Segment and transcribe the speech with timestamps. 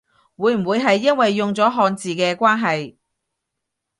[0.35, 2.95] 會唔會係因為用咗漢字嘅關係？